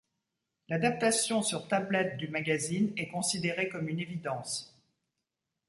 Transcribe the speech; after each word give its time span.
L'adaptation 0.67 1.43
sur 1.43 1.67
tablette 1.67 2.17
du 2.17 2.27
magazine 2.27 2.91
est 2.97 3.09
considéré 3.09 3.69
comme 3.69 3.87
une 3.87 3.99
évidence. 3.99 4.75